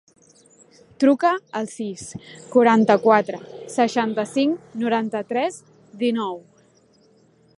[1.01, 2.05] Truca al sis,
[2.55, 3.41] quaranta-quatre,
[3.75, 5.63] seixanta-cinc, noranta-tres,
[6.05, 6.39] dinou.